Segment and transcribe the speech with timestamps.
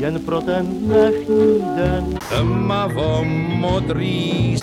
[0.00, 2.18] jen pro ten dnešní den.
[2.28, 4.56] Tmavo modrý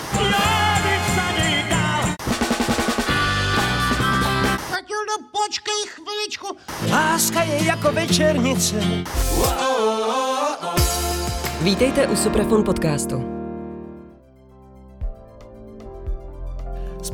[4.70, 6.56] Matildo, počkej chviličku.
[6.90, 8.76] Láska je jako večernice.
[11.62, 13.37] Vítejte u Suprafon podcastu.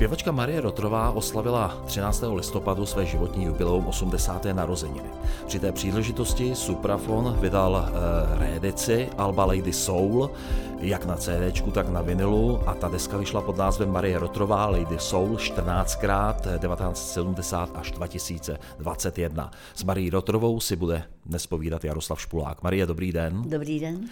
[0.04, 2.24] Zpěvačka Marie Rotrová oslavila 13.
[2.34, 4.44] listopadu své životní jubileum 80.
[4.44, 5.08] narozeniny.
[5.46, 10.30] Při té příležitosti Suprafon vydal e, reedici Alba Lady Soul,
[10.78, 14.98] jak na CD, tak na vinilu a ta deska vyšla pod názvem Marie Rotrová Lady
[14.98, 19.50] Soul 14krát 1970 až 2021.
[19.74, 22.62] S Marí Rotrovou si bude nespovídat Jaroslav Špulák.
[22.62, 23.42] Marie, dobrý den.
[23.46, 24.08] Dobrý den.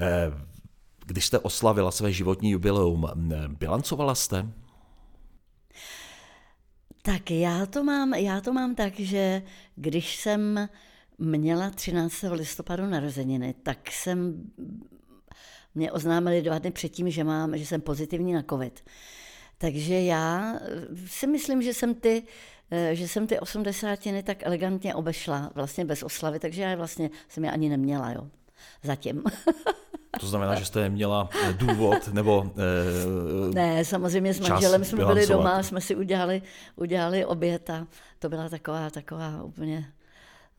[0.00, 0.32] E,
[1.06, 3.06] když jste oslavila své životní jubileum,
[3.58, 4.61] bilancovala jste?
[7.02, 9.42] Tak já to mám, já to mám tak, že
[9.76, 10.68] když jsem
[11.18, 12.14] měla 13.
[12.30, 14.50] listopadu narozeniny, tak jsem
[15.74, 18.84] mě oznámili dva dny předtím, že, mám, že jsem pozitivní na covid.
[19.58, 20.58] Takže já
[21.06, 22.22] si myslím, že jsem ty
[22.92, 27.50] že jsem ty osmdesátiny tak elegantně obešla, vlastně bez oslavy, takže já vlastně jsem je
[27.50, 28.30] ani neměla, jo.
[28.82, 29.22] Zatím.
[30.22, 32.40] To znamená, že jste měla eh, důvod nebo...
[32.40, 36.42] Uh, ne, samozřejmě s manželem jsme byli doma, jsme si udělali,
[36.76, 37.86] udělali oběd a
[38.18, 39.92] to byla taková, taková úplně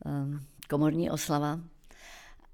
[0.04, 1.60] um, komorní oslava.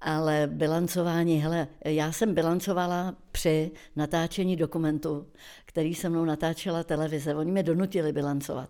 [0.01, 5.27] Ale bilancování, hele, já jsem bilancovala při natáčení dokumentu,
[5.65, 7.35] který se mnou natáčela televize.
[7.35, 8.69] Oni mě donutili bilancovat,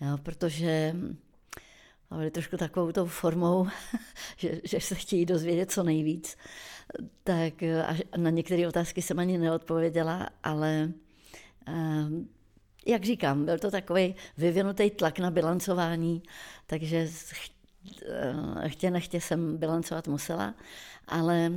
[0.00, 0.94] jo, protože
[2.10, 3.68] byli trošku takovou tou formou,
[4.36, 6.36] že, že se chtějí dozvědět co nejvíc
[7.24, 10.92] tak a na některé otázky jsem ani neodpověděla, ale
[11.66, 12.28] ehm,
[12.86, 16.22] jak říkám, byl to takový vyvinutý tlak na bilancování,
[16.66, 17.08] takže
[18.08, 20.54] eh, chtě nechtě jsem bilancovat musela,
[21.08, 21.52] ale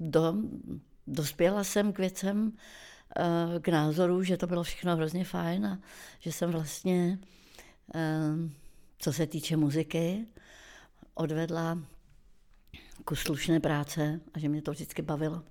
[0.00, 0.34] do,
[1.06, 2.52] dospěla jsem k věcem,
[3.16, 5.78] eh, k názoru, že to bylo všechno hrozně fajn a
[6.20, 7.18] že jsem vlastně,
[8.98, 10.26] co se týče muziky,
[11.14, 11.78] odvedla
[13.04, 15.42] kus slušné práce a že mě to vždycky bavilo.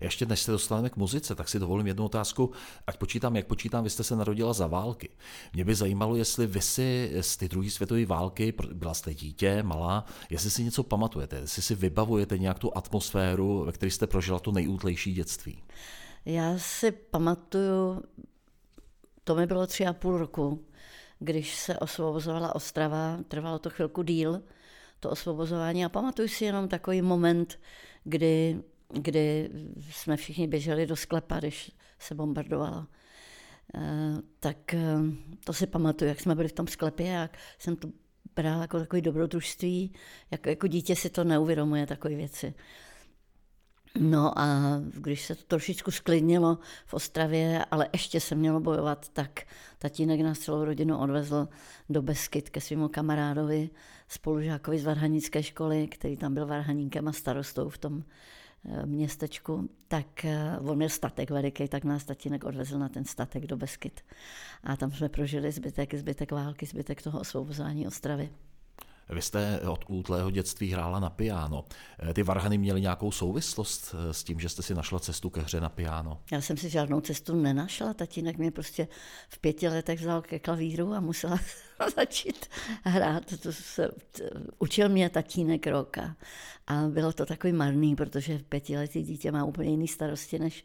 [0.00, 2.50] Ještě než se dostaneme k muzice, tak si dovolím jednu otázku.
[2.86, 5.08] Ať počítám, jak počítám, vy jste se narodila za války.
[5.52, 10.04] Mě by zajímalo, jestli vy si z ty druhé světové války, byla jste dítě, malá,
[10.30, 14.52] jestli si něco pamatujete, jestli si vybavujete nějak tu atmosféru, ve které jste prožila to
[14.52, 15.62] nejútlejší dětství.
[16.24, 18.02] Já si pamatuju,
[19.24, 20.64] to mi bylo tři a půl roku,
[21.18, 24.42] když se osvobozovala Ostrava, trvalo to chvilku díl,
[25.00, 25.84] to osvobozování.
[25.84, 27.58] A pamatuju si jenom takový moment,
[28.04, 29.50] kdy, kdy
[29.90, 32.86] jsme všichni běželi do sklepa, když se bombardovalo.
[33.74, 34.96] Eh, tak eh,
[35.44, 37.88] to si pamatuju, jak jsme byli v tom sklepě, jak jsem to
[38.36, 39.92] brala jako takový dobrodružství,
[40.30, 42.54] jako, jako dítě si to neuvědomuje, takové věci.
[44.00, 44.60] No a
[44.92, 49.40] když se to trošičku sklidnilo v Ostravě, ale ještě se mělo bojovat, tak
[49.78, 51.48] tatínek nás celou rodinu odvezl
[51.88, 53.70] do Beskyt ke svému kamarádovi,
[54.08, 58.04] spolužákovi z Varhanické školy, který tam byl varhaníkem a starostou v tom
[58.64, 63.46] eh, městečku, tak eh, on měl statek veliký, tak nás tatínek odvezl na ten statek
[63.46, 64.00] do Beskyt.
[64.64, 68.30] A tam jsme prožili zbytek, zbytek války, zbytek toho osvobozování Ostravy.
[69.10, 71.64] Vy jste od útlého dětství hrála na piano.
[71.98, 75.40] Eh, ty varhany měly nějakou souvislost eh, s tím, že jste si našla cestu ke
[75.40, 76.22] hře na piano?
[76.32, 77.94] Já jsem si žádnou cestu nenašla.
[77.94, 78.88] Tatínek mě prostě
[79.28, 81.38] v pěti letech vzal ke klavíru a musela
[81.96, 82.46] začít
[82.84, 83.22] hrát.
[83.42, 83.90] To se,
[84.58, 86.16] učil mě tatínek roka.
[86.66, 90.64] A bylo to takový marný, protože pětiletý dítě má úplně jiný starosti než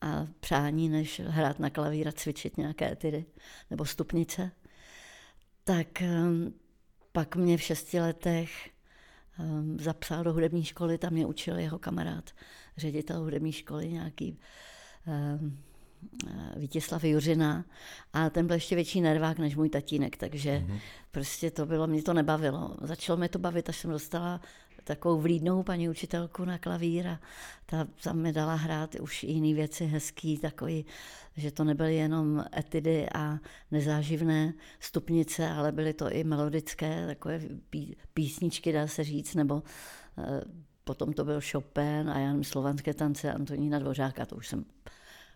[0.00, 3.24] a přání, než hrát na klavír a cvičit nějaké tyry
[3.70, 4.50] nebo stupnice.
[5.64, 6.52] Tak ehm,
[7.18, 8.70] pak mě v šesti letech
[9.38, 12.30] um, zapsal do hudební školy, tam mě učil jeho kamarád,
[12.76, 14.38] ředitel hudební školy, nějaký
[15.40, 15.58] um,
[16.56, 17.64] Vítězslav Juřina
[18.12, 20.80] a ten byl ještě větší nervák než můj tatínek, takže mm-hmm.
[21.10, 22.76] prostě to bylo, mě to nebavilo.
[22.80, 24.40] Začalo mě to bavit, až jsem dostala
[24.88, 27.20] takovou vlídnou paní učitelku na klavír a
[27.66, 30.84] ta tam mi dala hrát už jiné věci hezký, takový,
[31.36, 33.38] že to nebyly jenom etidy a
[33.70, 37.40] nezáživné stupnice, ale byly to i melodické takové
[38.14, 39.62] písničky, dá se říct, nebo
[40.18, 40.40] eh,
[40.84, 44.64] potom to byl Chopin a já slovanské tance Antonína Dvořáka, to už jsem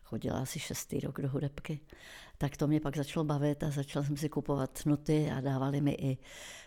[0.05, 1.81] chodila asi šestý rok do hudebky,
[2.39, 5.93] tak to mě pak začalo bavit a začala jsem si kupovat noty a dávali mi
[5.93, 6.19] i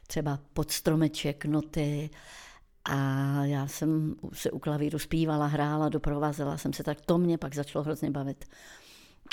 [0.08, 2.10] třeba pod stromeček noty
[2.86, 2.96] a
[3.46, 7.84] já jsem se u klavíru zpívala, hrála, doprovázela jsem se, tak to mě pak začalo
[7.84, 8.46] hrozně bavit.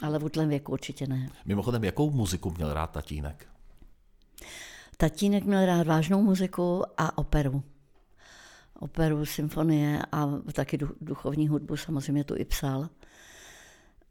[0.02, 1.28] Ale v útlém věku určitě ne.
[1.44, 3.46] Mimochodem, jakou muziku měl rád tatínek?
[4.96, 7.62] Tatínek měl rád vážnou muziku a operu.
[8.78, 12.88] operu, symfonie a taky duchovní hudbu, samozřejmě tu i psal.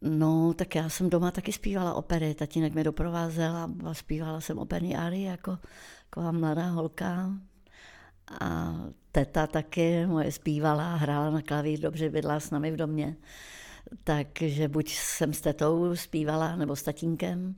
[0.01, 2.33] No, tak já jsem doma taky zpívala opery.
[2.33, 5.57] Tatínek mě doprovázel a zpívala jsem operní áry jako
[6.09, 7.31] taková mladá holka.
[8.39, 8.75] A
[9.11, 13.15] teta taky moje zpívala, hrála na klavír, dobře bydla s námi v domě.
[14.03, 17.55] Takže buď jsem s tetou zpívala, nebo s tatínkem.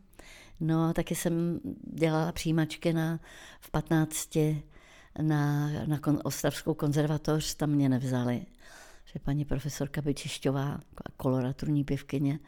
[0.60, 1.60] No a taky jsem
[1.94, 3.20] dělala přijímačky na,
[3.60, 4.38] v 15
[5.22, 8.46] na, na kon, Ostravskou konzervatoř, tam mě nevzali.
[9.06, 10.80] Že paní profesorka Byčišťová,
[11.18, 12.40] koloraturní pěvkyně,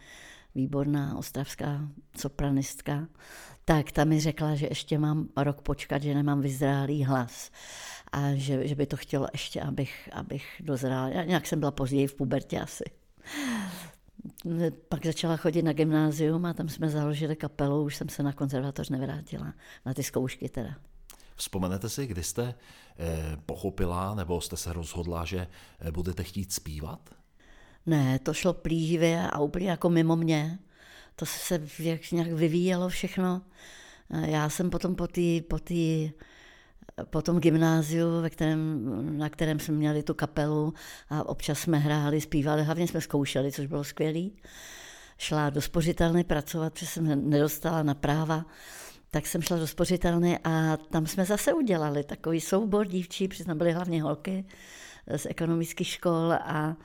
[0.55, 1.87] výborná ostravská
[2.17, 3.07] sopranistka,
[3.65, 7.51] tak ta mi řekla, že ještě mám rok počkat, že nemám vyzrálý hlas
[8.15, 11.09] a že, že by to chtělo ještě, abych, abych dozrála.
[11.09, 12.83] Já nějak jsem byla později v pubertě asi.
[14.89, 18.89] Pak začala chodit na gymnázium a tam jsme založili kapelu, už jsem se na konzervatoř
[18.89, 19.53] nevrátila,
[19.85, 20.75] na ty zkoušky teda.
[21.35, 22.55] Vzpomenete si, kdy jste
[22.99, 25.47] eh, pochopila nebo jste se rozhodla, že
[25.79, 27.09] eh, budete chtít zpívat?
[27.85, 30.59] Ne, to šlo plíživě a úplně jako mimo mě.
[31.15, 31.61] To se
[32.11, 33.41] nějak vyvíjelo všechno.
[34.09, 36.11] Eh, já jsem potom po, tý, po, tý,
[37.03, 40.73] po tom gymnáziu, ve kterém, na kterém jsme měli tu kapelu
[41.09, 44.29] a občas jsme hráli, zpívali, hlavně jsme zkoušeli, což bylo skvělé.
[45.17, 48.45] Šla do spořitelny pracovat, protože jsem nedostala na práva
[49.11, 53.57] tak jsem šla do spořitelny a tam jsme zase udělali takový soubor dívčí, protože tam
[53.57, 54.45] byly hlavně holky
[55.15, 56.75] z ekonomických škol a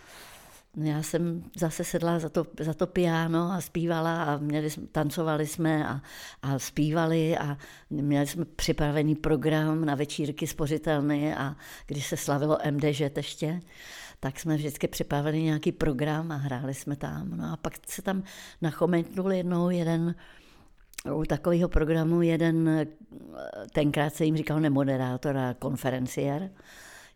[0.76, 5.88] já jsem zase sedla za to, za to piano a zpívala a měli, tancovali jsme
[5.88, 6.00] a,
[6.42, 7.58] a zpívali a
[7.90, 11.56] měli jsme připravený program na večírky spořitelny a
[11.86, 13.60] když se slavilo MDŽ ještě,
[14.20, 17.30] tak jsme vždycky připravili nějaký program a hráli jsme tam.
[17.36, 18.22] No a pak se tam
[18.62, 20.14] nachomentnul jednou jeden
[21.14, 22.86] u takového programu jeden,
[23.72, 26.50] tenkrát se jim říkal nemoderátor a konferenciér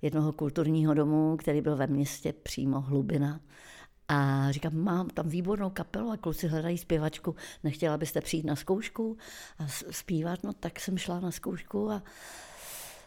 [0.05, 3.41] jednoho kulturního domu, který byl ve městě přímo Hlubina.
[4.09, 7.35] A říkám, mám tam výbornou kapelu a kluci hledají zpěvačku,
[7.65, 9.17] nechtěla byste přijít na zkoušku
[9.59, 12.03] a zpívat, no tak jsem šla na zkoušku a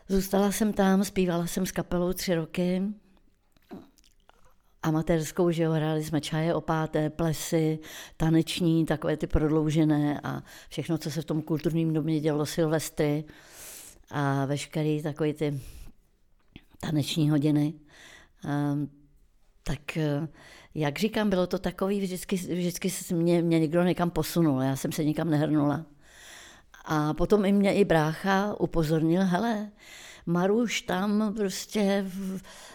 [0.08, 2.84] zůstala jsem tam, zpívala jsem s kapelou tři roky.
[4.84, 7.80] Amatérskou, že jo, hráli jsme čaje opáté, plesy,
[8.18, 13.24] taneční, takové ty prodloužené a všechno, co se v tom kulturním domě dělo, silvestry
[14.12, 15.62] a veškerý takový ty
[16.80, 17.74] taneční hodiny.
[18.46, 18.90] Um,
[19.64, 20.28] tak eh,
[20.76, 25.04] jak říkám, bylo to takový, vždycky, vždycky mě, mě někdo někam posunul, já jsem se
[25.04, 25.86] nikam nehrnula.
[26.86, 29.72] A potom i mě i brácha upozornil, hele,
[30.26, 32.06] Maruš, tam prostě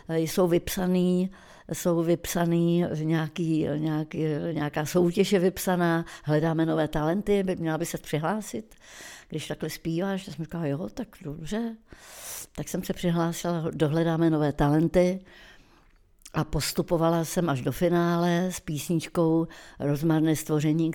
[0.08, 1.31] jsou vypsaný
[1.73, 8.75] jsou vypsaný, nějaký, nějaký, nějaká soutěž je vypsaná, hledáme nové talenty, měla by se přihlásit.
[9.29, 11.76] Když takhle zpíváš, tak jsem říkala, jo, tak dobře.
[12.56, 15.20] Tak jsem se přihlásila, dohledáme nové talenty
[16.35, 19.47] a postupovala jsem až do finále s písničkou
[19.81, 20.91] Rozmarné stvoření,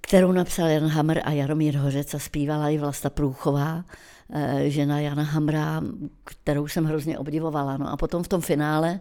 [0.00, 3.84] kterou napsal Jan Hamr a Jaromír Hořec a zpívala i Vlasta Průchová,
[4.32, 5.82] eh, žena Jana Hamra,
[6.24, 7.76] kterou jsem hrozně obdivovala.
[7.76, 9.00] No a potom v tom finále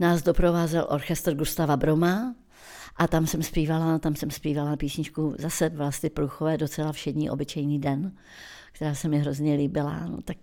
[0.00, 2.34] nás doprovázel orchestr Gustava Broma
[2.96, 8.12] a tam jsem zpívala, tam jsem zpívala písničku zase vlastně Pruchové, docela všední obyčejný den,
[8.72, 10.06] která se mi hrozně líbila.
[10.06, 10.36] No, tak,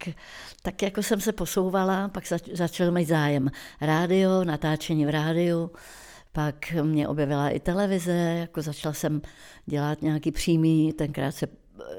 [0.61, 5.71] tak jako jsem se posouvala, pak zač, začal mít zájem rádio, natáčení v rádiu,
[6.31, 9.21] pak mě objevila i televize, jako začala jsem
[9.65, 11.47] dělat nějaký přímý, tenkrát se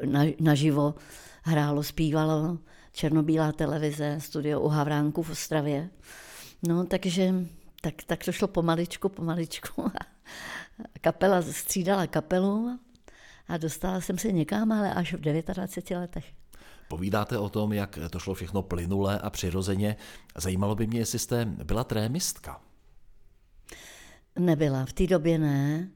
[0.04, 0.94] na, naživo
[1.42, 2.58] hrálo, zpívalo,
[2.92, 5.90] černobílá televize, studio u Havránku v Ostravě.
[6.68, 7.34] No, takže
[7.80, 9.86] tak, tak to šlo pomaličku, pomaličku.
[9.86, 9.90] A
[11.00, 12.80] kapela střídala kapelu
[13.48, 16.24] a dostala jsem se někam, ale až v 29 letech.
[16.88, 19.96] Povídáte o tom, jak to šlo všechno plynule a přirozeně.
[20.36, 22.60] Zajímalo by mě, jestli jste byla trémistka.
[24.38, 25.90] Nebyla, v té době ne.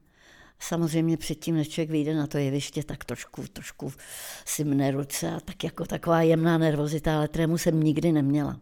[0.59, 3.93] Samozřejmě předtím, než člověk vyjde na to jeviště, tak trošku, trošku
[4.45, 8.61] si mne ruce a tak jako taková jemná nervozita, ale trému jsem nikdy neměla.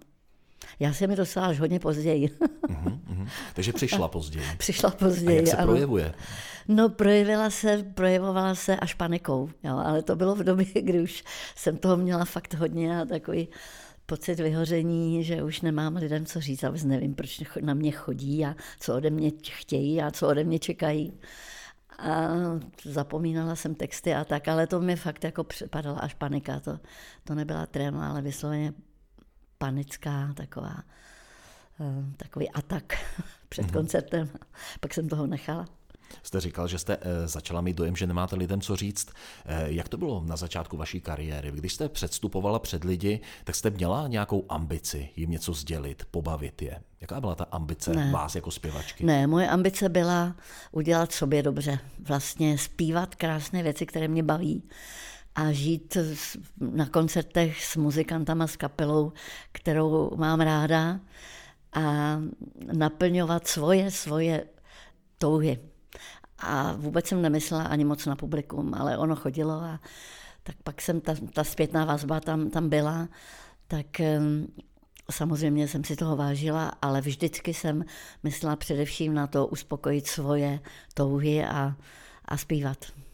[0.81, 2.29] Já jsem mi dostala až hodně později.
[2.29, 3.29] uh-huh, uh-huh.
[3.55, 4.47] Takže přišla později.
[4.59, 5.67] Přišla později, A jak se ano.
[5.67, 6.15] projevuje?
[6.69, 11.25] No projevila se, projevovala se až panikou, jo, ale to bylo v době, kdy už
[11.57, 13.49] jsem toho měla fakt hodně a takový
[14.07, 18.55] pocit vyhoření, že už nemám lidem co říct a nevím, proč na mě chodí a
[18.81, 21.13] co ode mě chtějí a co ode mě čekají.
[21.99, 22.29] A
[22.85, 26.61] zapomínala jsem texty a tak, ale to mi fakt jako připadala až panika.
[26.61, 26.79] To,
[27.25, 28.73] to nebyla tréma, ale vysloveně
[29.59, 30.83] panická taková,
[31.81, 32.85] eh, takový atak
[33.49, 33.73] před mm-hmm.
[33.73, 34.29] koncertem.
[34.81, 35.67] Pak jsem toho nechala.
[36.23, 39.09] Jste říkal, že jste e, začala mít dojem, že nemáte lidem co říct.
[39.47, 41.51] E, jak to bylo na začátku vaší kariéry?
[41.51, 46.81] Když jste předstupovala před lidi, tak jste měla nějakou ambici jim něco sdělit, pobavit je?
[47.01, 48.13] Jaká byla ta ambice ne.
[48.13, 49.05] vás jako zpěvačky?
[49.05, 50.37] Ne, moje ambice byla
[50.73, 51.79] udělat sobě dobře.
[51.99, 54.63] Vlastně zpívat krásné věci, které mě baví
[55.39, 55.97] a žít
[56.61, 59.13] na koncertech s muzikantama, s kapelou,
[59.53, 61.01] kterou mám ráda
[61.73, 62.19] a
[62.73, 64.45] naplňovat svoje, svoje
[65.19, 65.59] touhy.
[66.39, 69.81] A vůbec jsem nemyslela ani moc na publikum, ale ono chodilo a
[70.43, 73.09] tak pak jsem, ta, ta zpětná vazba tam, tam byla,
[73.69, 73.87] tak
[75.11, 77.85] samozřejmě jsem si toho vážila, ale vždycky jsem
[78.23, 80.61] myslela především na to uspokojit svoje
[80.95, 81.77] touhy a,
[82.25, 83.08] a zpívat.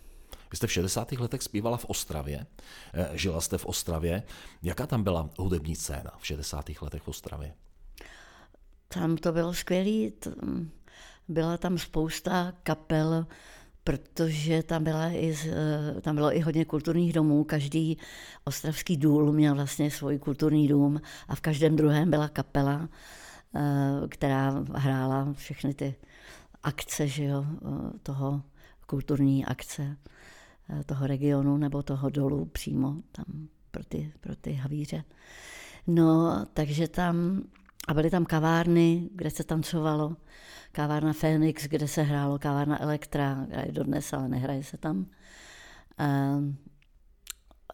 [0.54, 1.12] Vy jste v 60.
[1.12, 2.46] letech zpívala v Ostravě,
[2.94, 4.22] eh, žila jste v Ostravě.
[4.62, 6.82] Jaká tam byla hudební scéna v 60.
[6.82, 7.54] letech v Ostravě?
[8.88, 10.10] Tam to bylo skvělé.
[11.28, 13.26] Byla tam spousta kapel,
[13.84, 17.44] protože tam, byla i, eh, tam bylo i hodně kulturních domů.
[17.44, 17.98] Každý
[18.44, 22.88] ostravský důl měl vlastně svůj kulturní dům a v každém druhém byla kapela,
[23.54, 25.94] eh, která hrála všechny ty
[26.62, 27.44] akce že jo,
[28.02, 28.42] toho
[28.86, 29.96] kulturní akce.
[30.70, 35.04] Eh, toho regionu nebo toho dolu přímo tam pro ty, pro ty havíře.
[35.86, 37.42] No, takže tam,
[37.88, 40.16] a byly tam kavárny, kde se tancovalo,
[40.72, 45.06] kavárna Fénix, kde se hrálo, kavárna Elektra, je dodnes, ale nehraje se tam.
[45.98, 46.40] Eh,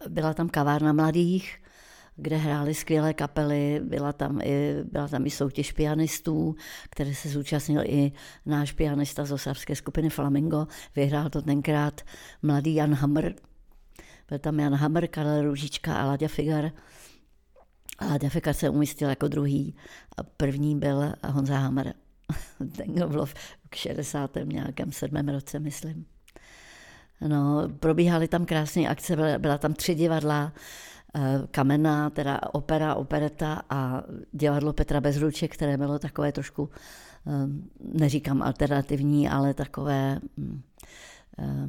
[0.09, 1.63] byla tam kavárna mladých,
[2.17, 6.55] kde hrály skvělé kapely, byla tam i, byla tam i soutěž pianistů,
[6.91, 8.13] které se zúčastnil i
[8.47, 10.67] náš pianista z osavské skupiny Flamingo.
[10.97, 12.01] Vyhrál to tenkrát
[12.43, 13.35] mladý Jan Hammer.
[14.29, 16.73] Byl tam Jan Hammer, Karel Růžička a Láďa Figar.
[17.99, 19.77] A Figar se umístil jako druhý.
[20.17, 21.95] A první byl Honza Hammer.
[22.77, 23.35] Ten byl v
[23.75, 24.31] 60.
[24.45, 26.07] nějakém sedmém roce, myslím.
[27.21, 30.53] No, probíhaly tam krásné akce, byla, byla tam tři divadla,
[31.51, 34.03] kamenná, teda opera, opereta a
[34.33, 36.71] divadlo Petra Bezruče, které bylo takové trošku,
[37.27, 37.31] eh,
[37.81, 40.63] neříkám alternativní, ale takové, mm,
[41.39, 41.69] eh,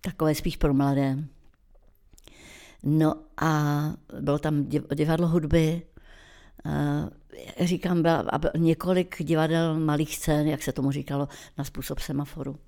[0.00, 1.18] takové spíš pro mladé.
[2.82, 3.82] No a
[4.20, 5.82] bylo tam divadlo hudby,
[7.60, 8.24] říkám, byla
[8.56, 12.58] několik divadel malých scén, jak se tomu říkalo, na způsob semaforu.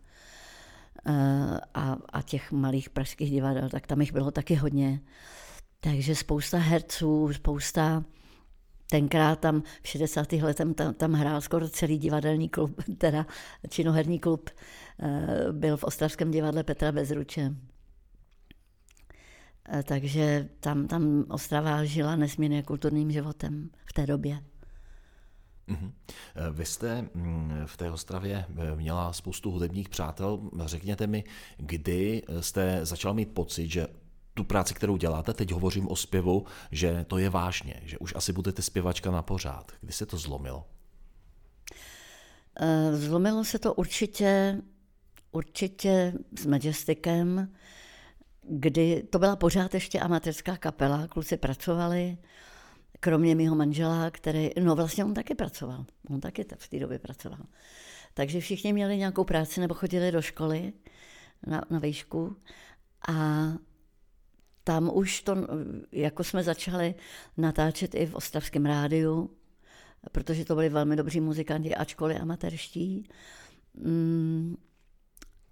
[1.74, 5.00] A, a těch malých pražských divadel, tak tam jich bylo taky hodně.
[5.80, 8.04] Takže spousta herců, spousta
[8.90, 10.32] tenkrát tam v 60.
[10.32, 13.26] letech tam, tam hrál skoro celý divadelní klub, teda
[13.68, 14.50] činoherní klub,
[15.00, 17.54] eh, byl v Ostravském divadle Petra Bezruče.
[19.68, 24.42] Eh, takže tam, tam Ostrava žila nesmírně kulturním životem v té době.
[25.66, 25.92] Mhm.
[26.36, 28.44] Eh, vy jste mm, v té Ostravě
[28.74, 30.50] měla spoustu hudebních přátel.
[30.64, 31.24] Řekněte mi,
[31.56, 33.86] kdy jste začala mít pocit, že
[34.38, 38.32] tu práci, kterou děláte, teď hovořím o zpěvu, že to je vážně, že už asi
[38.32, 39.72] budete zpěvačka na pořád.
[39.80, 40.66] Kdy se to zlomilo?
[42.60, 44.62] Eh, zlomilo se to určitě,
[45.32, 47.52] určitě s Majestikem,
[48.42, 52.18] kdy to byla pořád ještě amatérská kapela, kluci pracovali,
[53.00, 57.40] kromě mého manžela, který, no vlastně on taky pracoval, on taky v té době pracoval.
[58.14, 60.72] Takže všichni měli nějakou práci nebo chodili do školy
[61.46, 62.36] na, na výšku
[63.08, 63.12] a
[64.68, 65.36] tam už to,
[65.92, 66.94] jako jsme začali
[67.36, 69.30] natáčet i v Ostravském rádiu,
[70.12, 73.08] protože to byli velmi dobří muzikanti, ačkoliv amatérští.
[73.74, 74.56] Mm,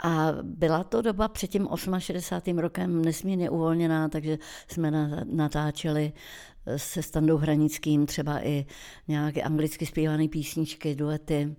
[0.04, 1.68] a byla to doba před tím
[1.98, 2.58] 68.
[2.58, 4.90] rokem nesmírně uvolněná, takže jsme
[5.24, 6.12] natáčeli
[6.76, 8.66] se Standou Hranickým třeba i
[9.08, 11.56] nějaké anglicky zpívané písničky, duety.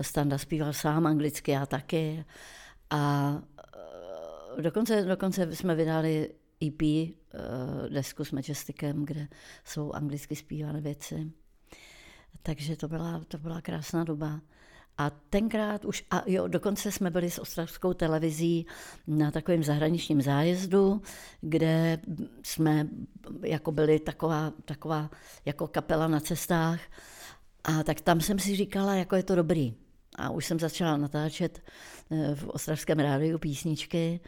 [0.00, 2.24] Standa zpíval sám anglicky, já taky.
[2.90, 3.32] A
[4.58, 6.30] e, dokonce, dokonce jsme vydali
[6.62, 9.28] EP, eh, desku s Majesticem, kde
[9.64, 11.32] jsou anglicky zpívané věci.
[12.42, 14.40] Takže to byla, to byla krásná doba.
[14.98, 18.66] A tenkrát už, a jo, dokonce jsme byli s ostravskou televizí
[19.06, 21.02] na takovém zahraničním zájezdu,
[21.40, 21.98] kde
[22.42, 22.88] jsme
[23.42, 25.10] jako byli taková, taková
[25.44, 26.80] jako kapela na cestách.
[27.64, 29.74] A tak tam jsem si říkala, jako je to dobrý.
[30.16, 31.62] A už jsem začala natáčet
[32.10, 34.20] eh, v ostravském rádiu písničky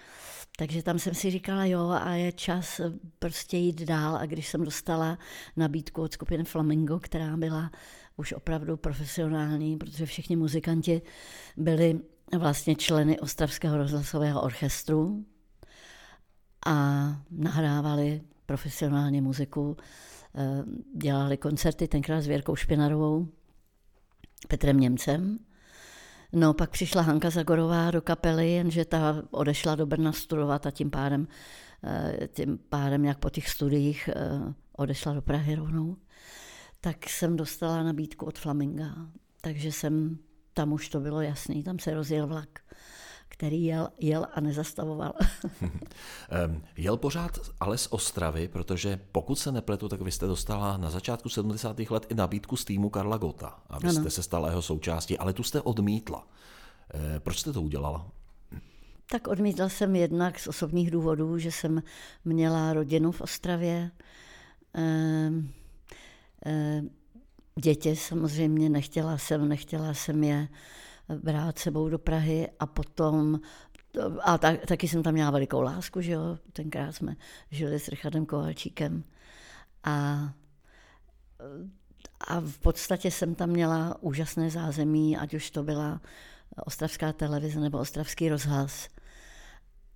[0.58, 2.80] takže tam jsem si říkala, jo, a je čas
[3.18, 4.16] prostě jít dál.
[4.16, 5.18] A když jsem dostala
[5.56, 7.70] nabídku od skupiny Flamingo, která byla
[8.16, 11.02] už opravdu profesionální, protože všichni muzikanti
[11.56, 12.00] byli
[12.38, 15.24] vlastně členy Ostravského rozhlasového orchestru
[16.66, 19.76] a nahrávali profesionálně muziku,
[20.34, 20.64] eh,
[20.96, 23.28] dělali koncerty tenkrát s Věrkou Špinarovou,
[24.48, 25.38] Petrem Němcem,
[26.34, 30.90] No, pak přišla Hanka Zagorová do kapely, jenže ta odešla do Brna studovat a tím
[30.90, 31.28] pádem,
[31.84, 35.96] eh, tím pádem jak po těch studiích eh, odešla do Prahy rovnou.
[36.80, 38.94] Tak jsem dostala nabídku od Flaminga,
[39.40, 40.18] takže jsem,
[40.54, 42.48] tam už to bylo jasný, tam se rozjel vlak
[43.36, 45.12] který jel, jel a nezastavoval.
[46.76, 51.28] jel pořád ale z Ostravy, protože pokud se nepletu, tak vy jste dostala na začátku
[51.28, 51.80] 70.
[51.90, 54.10] let i nabídku z týmu Karla Gota, abyste ano.
[54.10, 56.26] se stala jeho součástí, ale tu jste odmítla.
[56.94, 58.06] Eh, proč jste to udělala?
[59.10, 61.82] Tak odmítla jsem jednak z osobních důvodů, že jsem
[62.24, 63.90] měla rodinu v Ostravě.
[64.74, 65.50] Ehm,
[66.44, 66.90] ehm,
[67.60, 70.48] děti samozřejmě nechtěla jsem, nechtěla jsem je
[71.23, 73.40] brát sebou do Prahy a potom
[74.23, 77.16] a tak, taky jsem tam měla velikou lásku, že jo, tenkrát jsme
[77.50, 79.04] žili s Richardem Kovalčíkem
[79.84, 80.28] a
[82.20, 86.00] a v podstatě jsem tam měla úžasné zázemí, ať už to byla
[86.64, 88.88] ostravská televize nebo ostravský rozhlas.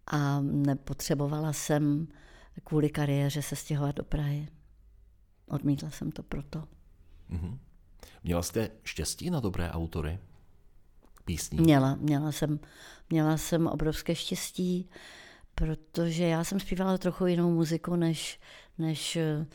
[0.07, 2.09] A nepotřebovala jsem
[2.65, 4.49] kvůli kariéře se stěhovat do Prahy.
[5.47, 6.65] Odmítla jsem to proto.
[7.31, 7.59] Mm-hmm.
[8.25, 10.19] Měla jste štěstí na dobré autory?
[11.29, 11.59] Písní?
[11.59, 12.61] Měla, měla jsem,
[13.11, 14.91] měla jsem obrovské štěstí,
[15.55, 18.41] protože já jsem zpívala trochu jinou muziku, než,
[18.79, 19.47] než eh,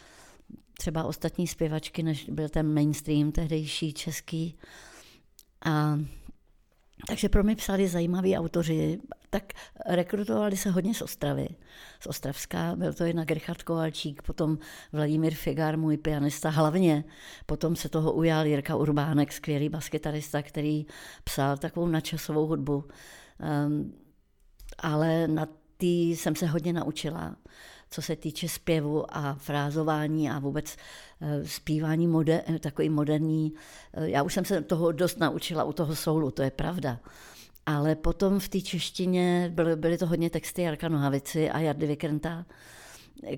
[0.77, 4.57] třeba ostatní zpěvačky, než byl ten mainstream tehdejší český.
[5.65, 5.99] A
[7.07, 9.43] takže pro mě psali zajímaví autoři, tak
[9.85, 11.47] rekrutovali se hodně z Ostravy,
[11.99, 14.57] z Ostravská, byl to jednak Richard Kovalčík, potom
[14.91, 17.03] Vladimír Figar, můj pianista hlavně,
[17.45, 20.85] potom se toho ujal Jirka Urbánek, skvělý baskytarista, který
[21.23, 22.83] psal takovou nadčasovou hudbu,
[23.65, 23.93] um,
[24.79, 27.35] ale na tý jsem se hodně naučila
[27.93, 30.77] co se týče zpěvu a frázování a vůbec
[31.21, 33.53] eh, zpívání moder, takový moderní.
[33.93, 36.99] Eh, já už jsem se toho dost naučila u toho soulu, to je pravda.
[37.65, 42.45] Ale potom v té češtině byly, byly to hodně texty Jarka Nohavici a Jardy Vikrenta,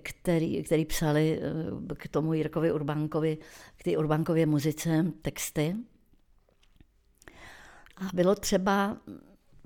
[0.03, 3.38] který, který psali eh, k tomu Jirkovi Urbánkovi,
[3.77, 5.75] k té Urbánkově muzice texty.
[7.97, 8.97] A bylo třeba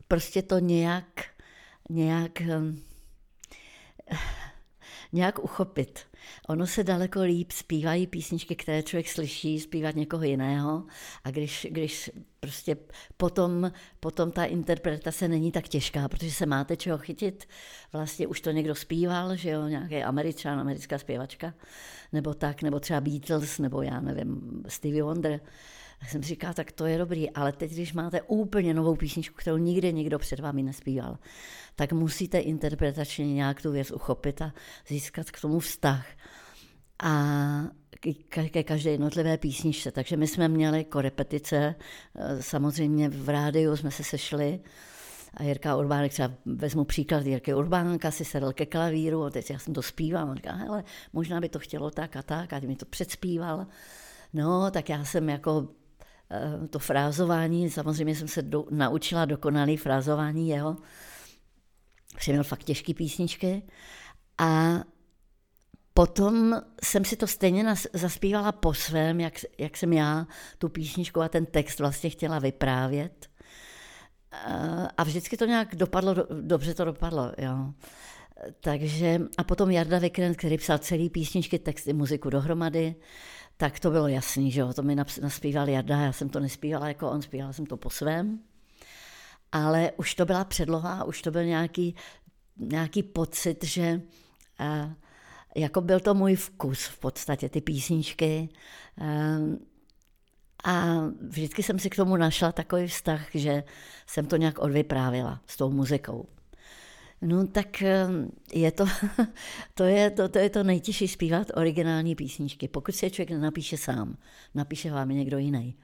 [0.07, 1.23] prostě to nějak,
[1.89, 2.41] nějak
[5.13, 5.99] nějak uchopit.
[6.47, 10.83] Ono se daleko líp zpívají písničky, které člověk slyší zpívat někoho jiného
[11.23, 12.77] a když, když prostě
[13.17, 17.47] potom, potom ta interpretace není tak těžká, protože se máte čeho chytit.
[17.93, 21.53] Vlastně už to někdo zpíval, že jo, nějaký američan, americká zpěvačka,
[22.13, 25.39] nebo tak, nebo třeba Beatles, nebo já nevím, Stevie Wonder.
[25.99, 29.57] Tak jsem říkala, tak to je dobrý, ale teď, když máte úplně novou písničku, kterou
[29.57, 31.17] nikdy nikdo před vámi nespíval,
[31.75, 34.53] tak musíte interpretačně nějak tu věc uchopit a
[34.87, 36.07] získat k tomu vztah.
[37.03, 37.79] A
[38.51, 39.91] ke každé jednotlivé písničce.
[39.91, 41.75] Takže my jsme měli korepetice,
[42.15, 44.59] eh, samozřejmě v rádiu jsme se sešli,
[45.33, 49.59] a Jirka Urbánek, třeba vezmu příklad Jirky Urbánka, si sedl ke klavíru a teď já
[49.59, 50.83] jsem to zpíval, on říká, hele,
[51.13, 53.67] možná by to chtělo tak a tak, a mi to předspíval.
[54.33, 55.67] No, tak já jsem jako
[56.69, 60.77] to frázování, samozřejmě jsem se do, naučila dokonalý frázování jeho,
[62.15, 63.63] protože fakt těžké písničky.
[64.37, 64.79] A
[65.93, 71.21] potom jsem si to stejně nas, zaspívala po svém, jak, jak jsem já tu písničku
[71.21, 73.29] a ten text vlastně chtěla vyprávět.
[74.97, 77.73] A vždycky to nějak dopadlo, dobře to dopadlo, jo.
[78.59, 82.95] Takže, a potom Jarda Vikrent, který psal celý písničky, texty, muziku dohromady,
[83.59, 87.11] tak to bylo jasný, že jo, to mi naspíval Jarda, já jsem to nespívala jako
[87.11, 88.39] on, zpívala jsem to po svém
[89.51, 91.95] ale už to byla předloha, už to byl nějaký,
[92.57, 94.01] nějaký pocit, že
[94.59, 94.91] uh,
[95.55, 98.49] jako byl to můj vkus v podstatě, ty písničky.
[99.01, 99.55] Uh,
[100.63, 103.63] a vždycky jsem si k tomu našla takový vztah, že
[104.07, 106.27] jsem to nějak odvyprávila s tou muzikou.
[107.21, 107.83] No tak
[108.53, 108.85] je to,
[109.73, 112.67] to, je, to, to je to nejtěžší zpívat originální písničky.
[112.67, 114.17] Pokud si je člověk nenapíše sám,
[114.55, 115.75] napíše vám někdo jiný,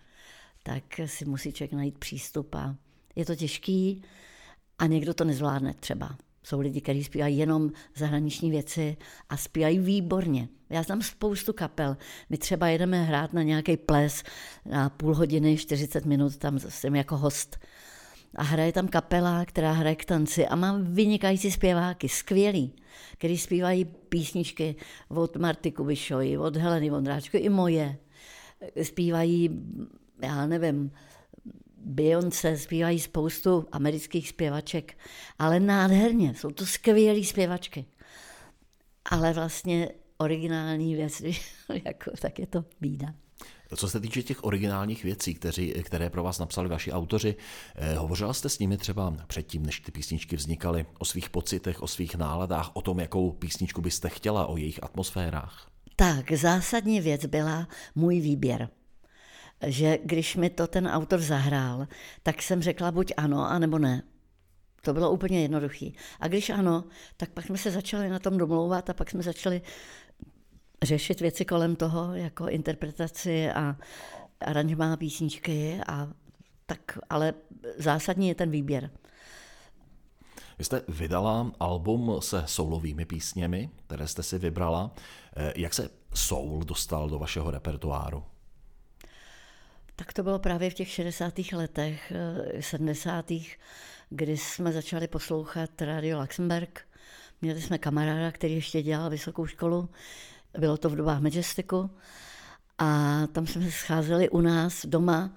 [0.64, 2.76] tak si musí člověk najít přístup a
[3.16, 4.04] je to těžký
[4.80, 6.18] a někdo to nezvládne třeba.
[6.44, 8.98] Jsou lidi, kteří zpívají jenom zahraniční věci
[9.30, 10.50] a zpívají výborně.
[10.70, 11.98] Já znám spoustu kapel.
[12.30, 14.24] My třeba jedeme hrát na nějaký ples
[14.66, 17.58] na půl hodiny, 40 minut, tam jsem jako host.
[18.36, 22.74] A hraje tam kapela, která hraje k tanci a má vynikající zpěváky, skvělý,
[23.14, 24.76] který zpívají písničky
[25.08, 27.98] od Marty Kubišovi, od Heleny Vondráčky, i moje.
[28.84, 29.50] Zpívají,
[30.22, 30.92] já nevím,
[31.78, 34.98] Beyoncé, zpívají spoustu amerických zpěvaček,
[35.40, 37.86] ale nádherně, jsou to skvělé zpěvačky.
[39.12, 41.22] Ale vlastně originální věc,
[41.86, 43.25] jako, tak je to bída.
[43.76, 47.36] Co se týče těch originálních věcí, kteří, které pro vás napsali vaši autoři,
[47.76, 51.88] eh, hovořila jste s nimi třeba předtím, než ty písničky vznikaly, o svých pocitech, o
[51.88, 55.68] svých náladách, o tom, jakou písničku byste chtěla, o jejich atmosférách?
[55.96, 58.70] Tak, zásadní věc byla můj výběr.
[59.68, 61.88] Že když mi to ten autor zahrál,
[62.24, 64.04] tak jsem řekla buď ano, anebo ne.
[64.82, 65.90] To bylo úplně jednoduché.
[66.20, 66.84] A když ano,
[67.18, 69.62] tak pak jsme se začali na tom domlouvat a pak jsme začali
[70.86, 73.76] řešit věci kolem toho, jako interpretaci a
[74.42, 76.08] aranžmá písničky a
[76.66, 77.34] tak, ale
[77.78, 78.90] zásadní je ten výběr.
[80.60, 84.92] Vy jste vydala album se soulovými písněmi, které jste si vybrala.
[85.38, 88.24] Eh, jak se soul dostal do vašeho repertoáru?
[89.96, 91.34] Tak to bylo právě v těch 60.
[91.54, 92.14] letech,
[92.60, 93.32] 70.
[93.32, 93.56] Eh,
[94.10, 96.88] kdy jsme začali poslouchat Radio Luxemburg.
[97.42, 99.90] Měli jsme kamaráda, který ještě dělal vysokou školu.
[100.58, 101.90] Bylo to v dobách Majestiku.
[102.78, 105.32] A tam jsme se scházeli u nás doma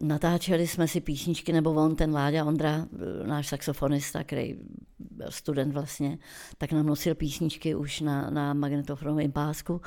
[0.00, 2.86] natáčeli jsme si písničky, nebo on, ten Láďa Ondra,
[3.26, 4.56] náš saxofonista, který
[4.98, 6.18] byl student vlastně,
[6.58, 9.80] tak nám nosil písničky už na, na magnetofonovém pásku.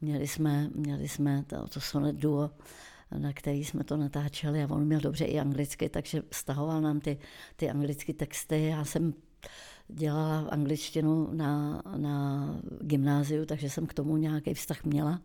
[0.00, 2.50] Měli jsme, měli jsme to, to sonet duo,
[3.18, 7.18] na který jsme to natáčeli a on měl dobře i anglicky, takže stahoval nám ty,
[7.56, 8.66] ty anglické texty.
[8.66, 9.14] Já jsem
[9.92, 12.46] dělala angličtinu na, na
[12.80, 15.20] gymnáziu, takže jsem k tomu nějaký vztah měla.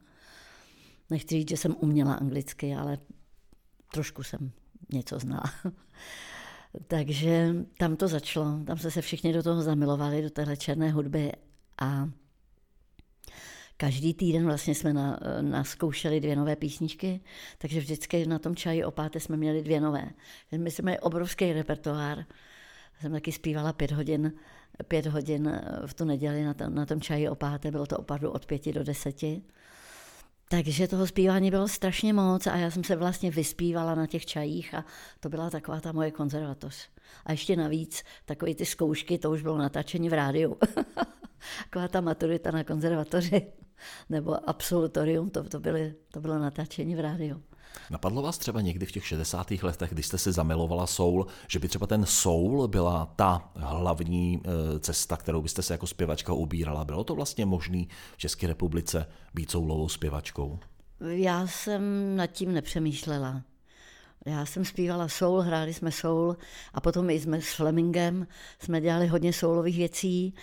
[1.09, 2.97] Nechci říct, že jsem uměla anglicky, ale
[3.91, 4.51] trošku jsem
[4.93, 5.43] něco znala.
[6.87, 11.31] Takže tam to začalo, tam se se všichni do toho zamilovali, do téhle černé hudby
[11.81, 12.09] a
[13.77, 17.21] každý týden vlastně jsme na, naskoušeli dvě nové písničky,
[17.57, 20.09] takže vždycky na tom čaji o páté jsme měli dvě nové.
[20.57, 22.25] My jsme měli obrovský repertoár,
[23.01, 24.33] jsem taky zpívala pět hodin,
[24.87, 28.31] pět hodin v tu neděli na tom, na tom čaji o páté, bylo to opravdu
[28.31, 29.41] od pěti do deseti.
[30.49, 34.73] Takže toho zpívání bylo strašně moc a já jsem se vlastně vyspívala na těch čajích
[34.73, 34.85] a
[35.19, 36.89] to byla taková ta moje konzervatoř.
[37.25, 40.57] A ještě navíc takové ty zkoušky, to už bylo natáčení v rádiu.
[41.63, 43.51] Taková ta maturita na konzervatoři
[44.09, 47.43] nebo absolutorium, to, to, byly, to bylo natáčení v rádiu.
[47.89, 49.51] Napadlo vás třeba někdy v těch 60.
[49.51, 54.79] letech, když jste si zamilovala soul, že by třeba ten soul byla ta hlavní eh,
[54.79, 56.85] cesta, kterou byste se jako zpěvačka ubírala?
[56.85, 60.59] Bylo to vlastně možné v České republice být soulovou zpěvačkou?
[60.99, 63.41] Já jsem nad tím nepřemýšlela.
[64.25, 66.37] Já jsem zpívala soul, hráli jsme soul
[66.73, 68.27] a potom i jsme s Flemingem
[68.59, 70.33] jsme dělali hodně soulových věcí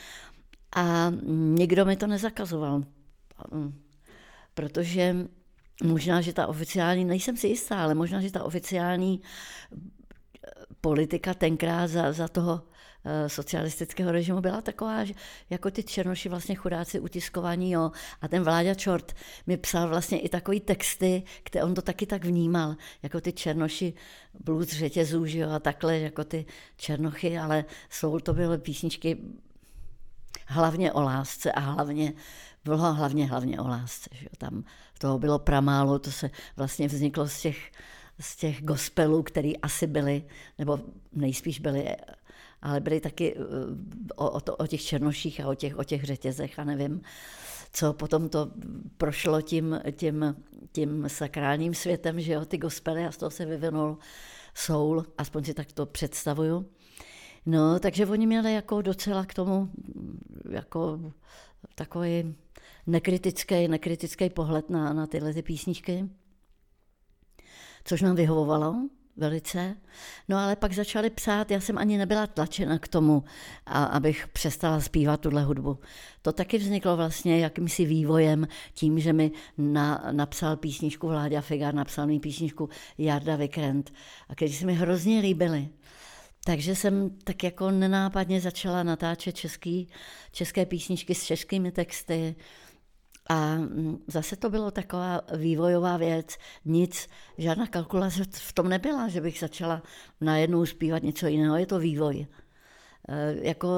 [0.76, 2.82] a nikdo mi to nezakazoval.
[4.54, 5.16] Protože
[5.84, 10.48] možná, že ta oficiální, nejsem si jistá, ale možná, že ta oficiální eh,
[10.80, 12.62] politika tenkrát za, za toho
[13.04, 15.14] eh, socialistického režimu byla taková, že
[15.50, 17.90] jako ty černoši vlastně chudáci utiskovaní, jo.
[18.20, 19.12] A ten Vláďa Čort
[19.46, 23.94] mi psal vlastně i takový texty, které on to taky tak vnímal, jako ty černoši
[24.44, 29.18] blues řetězů, jo, a takhle, jako ty černochy, ale soul to byly písničky
[30.46, 32.12] hlavně o lásce a hlavně
[32.64, 34.10] bylo hlavně, hlavně o lásce.
[34.12, 34.30] Že jo.
[34.38, 34.64] Tam
[34.98, 37.72] toho bylo pramálo, to se vlastně vzniklo z těch,
[38.20, 40.24] z těch gospelů, které asi byly,
[40.58, 40.80] nebo
[41.12, 41.96] nejspíš byly,
[42.62, 43.40] ale byly taky eh,
[44.16, 47.02] o, o, to, o těch černoších a o těch, o těch řetězech a nevím,
[47.72, 48.50] co potom to
[48.96, 50.36] prošlo tím, tím,
[50.72, 53.98] tím sakrálním světem, že jo, ty gospely a z toho se vyvinul
[54.54, 56.66] soul, aspoň si tak to představuju.
[57.46, 59.68] No, takže oni měli jako docela k tomu
[60.50, 61.00] jako
[61.74, 62.34] takový
[62.86, 66.08] nekritický, nekritický pohled na, na tyhle ty písničky,
[67.84, 68.74] což nám vyhovovalo
[69.16, 69.76] velice.
[70.28, 73.24] No ale pak začali psát, já jsem ani nebyla tlačena k tomu,
[73.66, 75.78] a, abych přestala zpívat tuhle hudbu.
[76.22, 82.06] To taky vzniklo vlastně jakýmsi vývojem, tím, že mi na, napsal písničku Vláďa Figar, napsal
[82.06, 83.92] mi písničku Jarda Vikrent,
[84.28, 85.68] a když se mi hrozně líbily.
[86.44, 89.88] Takže jsem tak jako nenápadně začala natáčet český,
[90.32, 92.36] české písničky s českými texty,
[93.28, 99.20] a mm, zase to bylo taková vývojová věc, nic, žádná kalkulace v tom nebyla, že
[99.20, 99.82] bych začala
[100.20, 102.26] najednou zpívat něco jiného, je to vývoj.
[103.08, 103.68] E, jako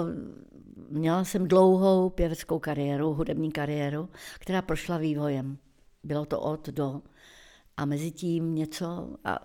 [0.90, 5.58] měla jsem dlouhou pěveckou kariéru, hudební kariéru, která prošla vývojem.
[6.04, 7.02] Bylo to od do.
[7.76, 9.38] A mezi tím něco, a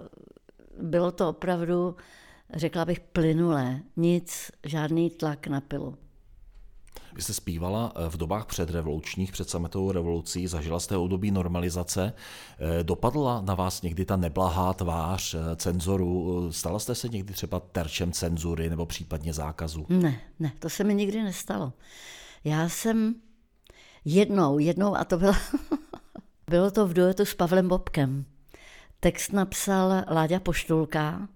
[0.81, 1.95] bylo to opravdu,
[2.53, 3.79] řekla bych, plynulé.
[3.97, 5.97] Nic, žádný tlak na pilu.
[7.13, 12.13] Vy jste zpívala eh, v dobách předrevolučních, před sametovou revolucí, zažila jste období normalizace.
[12.59, 16.47] Eh, dopadla na vás někdy ta neblahá tvář eh, cenzoru?
[16.51, 19.85] Stala jste se někdy třeba terčem cenzury nebo případně zákazu?
[19.89, 21.73] Ne, ne, to se mi nikdy nestalo.
[22.43, 23.15] Já jsem
[24.05, 25.37] jednou, jednou, a to byla,
[26.49, 28.25] Bylo to v duetu s Pavlem Bobkem.
[29.01, 31.27] Text napsal Láďa Poštulka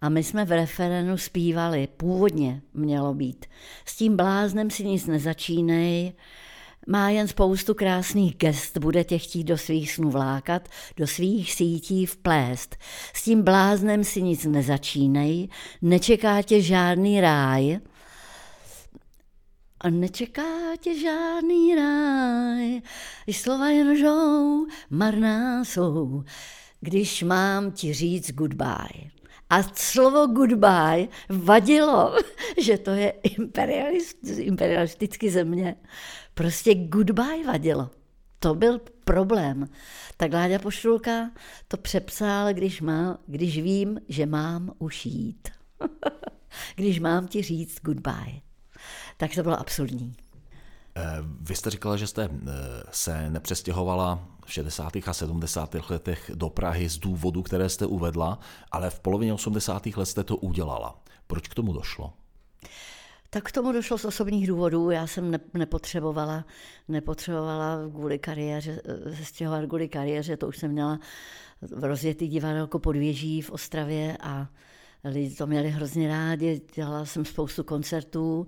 [0.00, 3.46] a my jsme v referenu zpívali, původně mělo být.
[3.84, 6.12] S tím bláznem si nic nezačínej,
[6.86, 12.06] má jen spoustu krásných gest, bude tě chtít do svých snů vlákat, do svých sítí
[12.06, 12.76] vplést.
[13.14, 15.48] S tím bláznem si nic nezačínej,
[15.82, 17.78] nečeká tě žádný ráj,
[19.80, 22.82] a nečeká tě žádný ráj,
[23.24, 26.24] když slova jen žou, marná jsou,
[26.82, 29.10] když mám ti říct goodbye.
[29.50, 32.16] A slovo goodbye vadilo,
[32.60, 35.76] že to je imperialist, imperialistický země.
[36.34, 37.90] Prostě goodbye vadilo.
[38.38, 39.68] To byl problém.
[40.16, 41.30] Tak Láďa Poštulka
[41.68, 45.48] to přepsal, když, má, když vím, že mám už jít.
[46.76, 48.40] když mám ti říct goodbye.
[49.16, 50.16] Tak to bylo absurdní.
[50.96, 51.02] Eh,
[51.40, 52.52] vy jste říkala, že jste eh,
[52.90, 54.92] se nepřestěhovala 60.
[55.06, 55.76] a 70.
[55.90, 58.38] letech do Prahy z důvodu, které jste uvedla,
[58.70, 59.86] ale v polovině 80.
[59.86, 61.02] let jste to udělala.
[61.26, 62.12] Proč k tomu došlo?
[63.30, 64.90] Tak k tomu došlo z osobních důvodů.
[64.90, 66.44] Já jsem ne, nepotřebovala,
[66.88, 70.98] nepotřebovala kvůli kariéře, eh, se stěhovat kvůli kariéře, to už jsem měla
[71.62, 74.48] v rozjetý divadelko podvěží v Ostravě a
[75.04, 78.46] lidi to měli hrozně rádi, dělala jsem spoustu koncertů,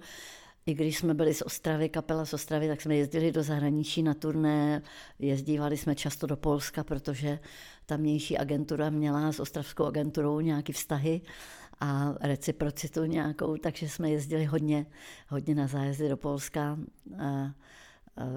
[0.67, 4.15] i když jsme byli z Ostravy, kapela z Ostravy, tak jsme jezdili do zahraničí na
[4.15, 4.83] turné,
[5.19, 7.39] jezdívali jsme často do Polska, protože
[7.87, 11.21] tamnější agentura měla s ostravskou agenturou nějaké vztahy
[11.81, 14.87] a reciprocitu nějakou, takže jsme jezdili hodně,
[15.29, 16.79] hodně na zájezdy do Polska.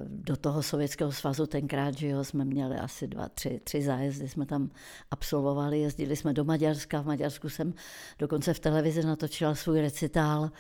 [0.08, 4.46] Do toho Sovětského svazu tenkrát, že jo, jsme měli asi dva, tři, tři zájezdy, jsme
[4.46, 4.70] tam
[5.12, 7.74] absolvovali, jezdili jsme do Maďarska, v Maďarsku jsem
[8.20, 10.52] dokonce v televizi natočila svůj recitál,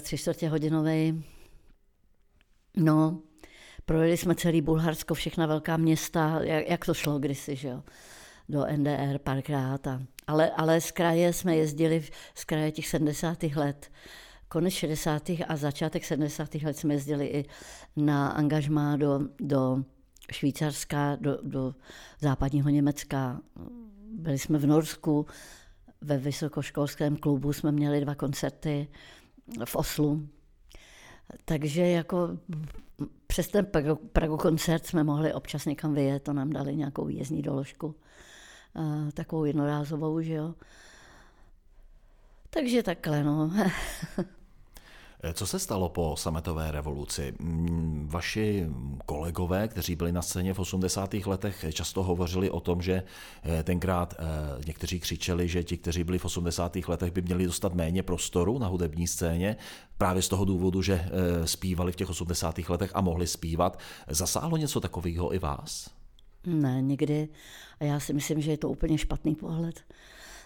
[0.00, 1.24] tři čtvrtě hodinový.
[2.76, 3.20] No,
[3.86, 7.82] projeli jsme celý Bulharsko, všechna velká města, jak, jak to šlo kdysi, že jo,
[8.48, 9.86] do NDR párkrát.
[9.86, 13.42] A, ale, ale z kraje jsme jezdili, z kraje těch 70.
[13.42, 13.90] let,
[14.48, 15.30] konec 60.
[15.48, 16.54] a začátek 70.
[16.54, 17.44] let jsme jezdili i
[17.96, 19.84] na angažmá do, do
[20.32, 21.74] Švýcarska, do, do
[22.20, 23.40] západního Německa.
[24.12, 25.26] Byli jsme v Norsku,
[26.00, 28.88] ve vysokoškolském klubu jsme měli dva koncerty
[29.64, 30.28] v Oslu.
[31.44, 32.38] Takže jako
[33.26, 33.66] přes ten
[34.12, 37.94] Pragu, koncert jsme mohli občas někam vyjet, to nám dali nějakou výjezdní doložku,
[39.14, 40.54] takovou jednorázovou, že jo.
[42.50, 43.52] Takže takhle, no.
[45.32, 47.34] Co se stalo po sametové revoluci?
[48.04, 48.66] Vaši
[49.06, 51.14] kolegové, kteří byli na scéně v 80.
[51.14, 53.02] letech, často hovořili o tom, že
[53.42, 54.24] eh, tenkrát eh,
[54.66, 56.76] někteří křičeli, že ti, kteří byli v 80.
[56.88, 59.56] letech, by měli dostat méně prostoru na hudební scéně,
[59.98, 62.58] právě z toho důvodu, že eh, zpívali v těch 80.
[62.68, 63.78] letech a mohli zpívat.
[64.08, 65.90] Zasáhlo něco takového i vás?
[66.46, 67.28] Ne, nikdy.
[67.80, 69.80] A já si myslím, že je to úplně špatný pohled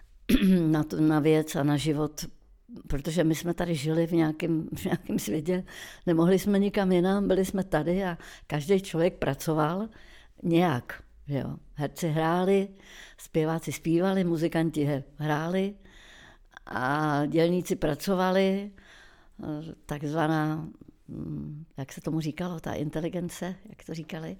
[0.67, 2.25] na, to, na věc a na život
[2.88, 5.64] protože my jsme tady žili v nějakém, v nějakém světě,
[6.07, 9.88] nemohli jsme nikam jinam, byli jsme tady a každý člověk pracoval
[10.42, 11.02] nějak.
[11.29, 11.57] Jo.
[11.74, 12.68] Herci hráli,
[13.18, 15.74] zpěváci zpívali, muzikanti hráli
[16.66, 18.70] a dělníci pracovali,
[19.87, 20.68] takzvaná,
[21.09, 24.37] hm, jak se tomu říkalo, ta inteligence, jak to říkali,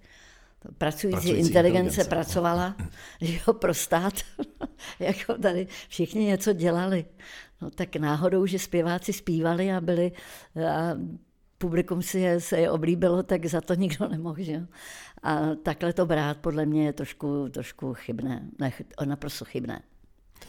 [0.78, 2.76] pracující, pracující inteligence, inteligence pracovala
[3.20, 4.14] jo, pro stát,
[4.98, 7.04] jako tady všichni něco dělali.
[7.62, 10.12] No tak náhodou, že zpěváci zpívali a byli
[10.68, 10.94] a
[11.58, 14.42] publikum si je, se je oblíbilo, tak za to nikdo nemohl.
[14.42, 14.66] Že?
[15.22, 18.72] A takhle to brát podle mě je trošku, trošku chybné, ne,
[19.04, 19.82] naprosto chybné.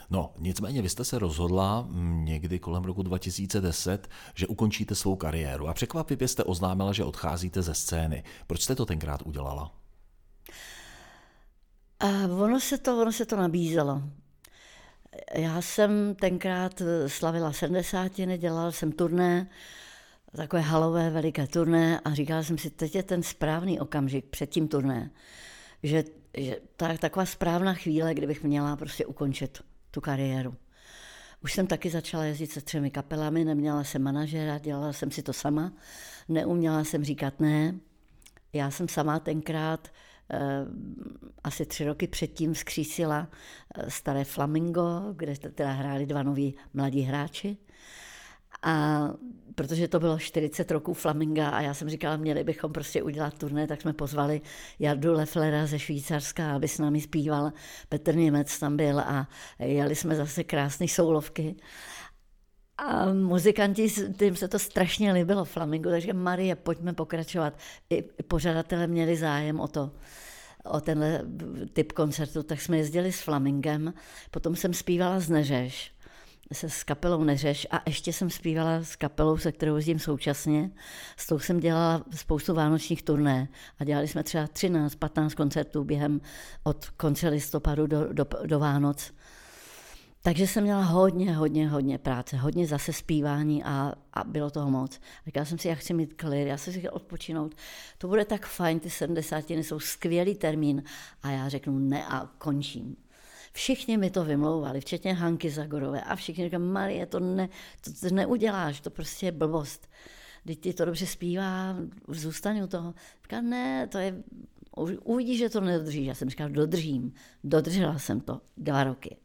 [0.10, 1.88] No, nicméně vy jste se rozhodla
[2.24, 7.74] někdy kolem roku 2010, že ukončíte svou kariéru a překvapivě jste oznámila, že odcházíte ze
[7.74, 8.24] scény.
[8.48, 9.72] Proč jste to tenkrát udělala?
[12.00, 14.04] A ono se to, ono se to nabízelo.
[15.34, 18.12] Já jsem tenkrát slavila 70.
[18.38, 19.50] dělala jsem turné,
[20.36, 24.68] takové halové veliké turné a říkala jsem si, teď je ten správný okamžik před tím
[24.68, 25.12] turné,
[25.84, 26.04] že,
[26.38, 30.56] že ta, taková správná chvíle, kdybych měla prostě ukončit tu kariéru.
[31.44, 35.34] Už jsem taky začala jezdit se třemi kapelami, neměla jsem manažera, dělala jsem si to
[35.34, 35.74] sama,
[36.30, 37.76] neuměla jsem říkat ne.
[38.54, 40.07] Já jsem sama tenkrát Eh,
[41.44, 43.28] asi tři roky předtím vzkřísila
[43.76, 47.58] eh, staré Flamingo, kde teda hráli dva noví mladí hráči.
[48.64, 49.08] A
[49.56, 53.68] protože to bylo 40 roků Flaminga a já jsem říkala, měli bychom prostě udělat turné,
[53.68, 54.42] tak jsme pozvali
[54.80, 57.52] Jardu Leflera ze Švýcarska, aby s námi zpíval.
[57.90, 59.28] Petr Němec tam byl a
[59.60, 61.56] jeli jsme zase krásné soulovky.
[62.78, 67.54] A muzikanti, tím se to strašně líbilo, Flamingo, takže Marie, pojďme pokračovat.
[67.90, 69.92] I pořadatelé měli zájem o to,
[70.64, 71.22] o tenhle
[71.74, 73.94] typ koncertu, tak jsme jezdili s Flamingem,
[74.32, 75.92] potom jsem zpívala z Neřeš,
[76.54, 80.72] se s kapelou Neřeš a ještě jsem zpívala s kapelou, se kterou jezdím současně.
[81.18, 83.48] S tou jsem dělala spoustu vánočních turné
[83.80, 86.22] a dělali jsme třeba 13-15 koncertů během
[86.64, 89.14] od konce listopadu do, do, do Vánoc.
[90.28, 95.00] Takže jsem měla hodně, hodně, hodně práce, hodně zase zpívání a, a bylo toho moc.
[95.26, 97.56] Říkala jsem si, já chci mít klid, já si chtěla odpočinout.
[97.98, 100.84] To bude tak fajn, ty 70 jsou skvělý termín.
[101.24, 102.96] A já řeknu ne a končím.
[103.54, 107.50] Všichni mi to vymlouvali, včetně Hanky Zagorové a všichni říkali, Marie, to, ne,
[107.82, 109.90] to, to neuděláš, to prostě je blbost.
[110.48, 111.76] Teď ti to dobře zpívá,
[112.08, 112.94] zůstaň u toho.
[113.24, 114.24] Říkala, ne, to je,
[115.04, 116.08] uvidíš, že to nedodržíš.
[116.08, 117.14] Já jsem říkala, dodržím.
[117.44, 119.18] Dodržela jsem to dva roky.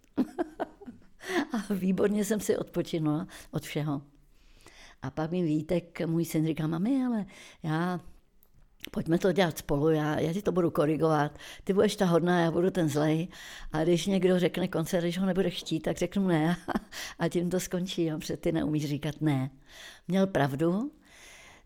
[1.52, 4.02] A výborně jsem si odpočinula od všeho.
[5.02, 7.26] A pak mi Vítek, můj syn, říká, mami, ale
[7.62, 8.00] já
[8.90, 12.50] pojďme to dělat spolu, já, já ti to budu korigovat, ty budeš ta hodná, já
[12.50, 13.28] budu ten zlej.
[13.72, 16.56] A když někdo řekne koncert, když ho nebude chtít, tak řeknu ne
[17.18, 19.50] a tím to skončí, jo, protože ty neumíš říkat ne.
[20.08, 20.90] Měl pravdu,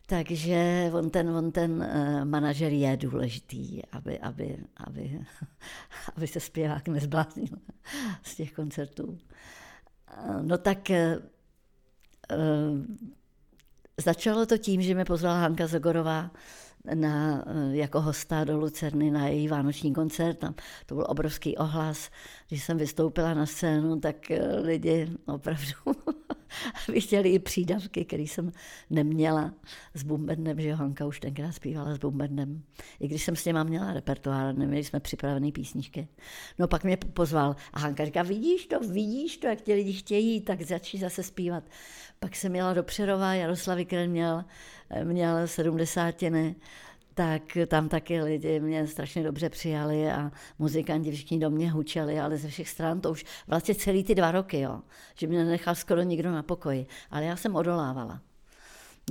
[0.07, 5.21] takže on ten, on ten uh, manažer je důležitý, aby, aby, aby,
[6.17, 7.59] aby se zpěvák nezbláznil
[8.23, 9.19] z těch koncertů.
[10.43, 11.17] No tak uh,
[14.05, 16.31] začalo to tím, že mě pozvala Hanka Zagorová
[16.95, 20.39] na, jako hosta do Lucerny na její vánoční koncert.
[20.39, 20.55] Tam
[20.87, 22.11] to byl obrovský ohlas.
[22.49, 24.17] Když jsem vystoupila na scénu, tak
[24.63, 25.73] lidi opravdu
[26.99, 28.53] chtěli i přídavky, které jsem
[28.91, 29.55] neměla
[29.95, 32.63] s Bumbendem, že Hanka už tenkrát zpívala s Bumbendem.
[33.01, 36.09] I když jsem s něma měla repertoár, neměli jsme připravené písničky.
[36.59, 40.41] No pak mě pozval a Hanka říká, vidíš to, vidíš to, jak ti lidi chtějí,
[40.41, 41.65] tak začni zase zpívat.
[42.21, 44.45] Pak jsem měla do Přerova, Jaroslavy Kren měl,
[45.05, 46.57] měl sedmdesátiny,
[47.17, 52.37] tak tam taky lidi mě strašně dobře přijali a muzikanti všichni do mě hučeli, ale
[52.37, 54.81] ze všech stran to už vlastně celý ty dva roky, jo,
[55.19, 58.21] že mě nenechal skoro nikdo na pokoji, ale já jsem odolávala.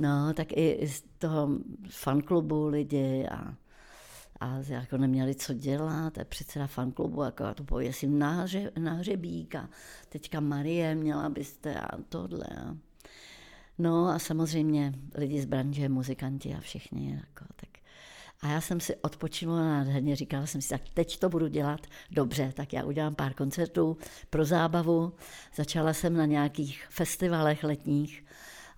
[0.00, 1.48] No, tak i z toho
[1.90, 3.54] fanklubu lidi a,
[4.40, 8.92] a jako neměli co dělat, je předseda fanklubu, jako já to pověsím na, hře, na
[8.92, 9.68] hřebík a
[10.08, 12.46] teďka Marie měla byste a tohle.
[12.60, 12.76] A.
[13.78, 17.75] No a samozřejmě lidi z branže, muzikanti a všichni, jako, tak
[18.40, 22.52] a já jsem si odpočinula nádherně, říkala jsem si, tak teď to budu dělat dobře,
[22.56, 23.96] tak já udělám pár koncertů
[24.30, 25.12] pro zábavu.
[25.54, 28.24] Začala jsem na nějakých festivalech letních,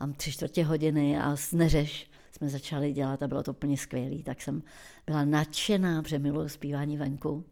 [0.01, 4.23] mám tři čtvrtě hodiny a s Neřeš jsme začali dělat a bylo to úplně skvělé.
[4.23, 4.63] Tak jsem
[5.07, 7.45] byla nadšená, protože miluji zpívání venku.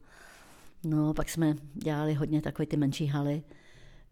[0.85, 3.43] No, pak jsme dělali hodně takové ty menší haly,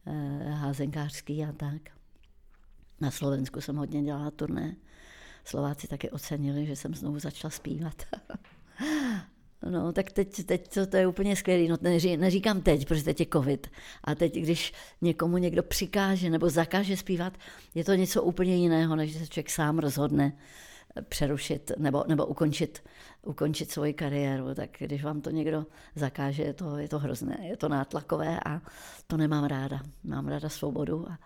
[0.06, 1.82] eh, házenkářský a tak.
[3.00, 4.76] Na Slovensku jsem hodně dělala turné.
[5.44, 8.02] Slováci taky ocenili, že jsem znovu začala zpívat.
[9.70, 11.68] No, tak teď, teď to, to je úplně skvělé.
[11.68, 13.66] No, neří, neříkám teď, protože teď je covid.
[14.04, 17.32] A teď, když někomu někdo přikáže nebo zakáže zpívat,
[17.74, 20.32] je to něco úplně jiného, než se člověk sám rozhodne
[21.08, 22.82] přerušit nebo, nebo ukončit,
[23.22, 24.54] ukončit svoji kariéru.
[24.54, 28.60] Tak když vám to někdo zakáže, je to, je to hrozné, je to nátlakové a
[29.06, 29.80] to nemám ráda.
[30.04, 31.18] Mám ráda svobodu a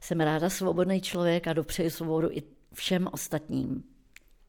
[0.00, 2.42] jsem ráda svobodný člověk a dopřeju svobodu i
[2.74, 3.84] všem ostatním.